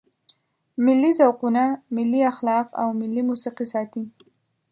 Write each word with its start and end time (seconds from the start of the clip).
ملي 0.85 1.11
ذوقونه، 1.19 1.65
ملي 1.95 2.21
اخلاق 2.31 2.67
او 2.81 2.87
ملي 2.99 3.21
موسیقي 3.29 3.65
ساتي. 3.73 4.03